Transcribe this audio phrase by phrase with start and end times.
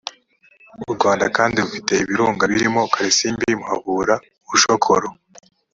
[0.89, 4.15] u rwanda kandi rufite ibirunga birimo kalisimbi muhabura
[4.49, 5.07] bushokoro